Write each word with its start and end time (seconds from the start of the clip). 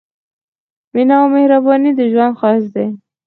مينه 0.93 1.15
او 1.21 1.25
مهرباني 1.33 1.91
د 1.95 2.01
ژوند 2.11 2.33
ښايست 2.39 2.69
دی 2.75 2.87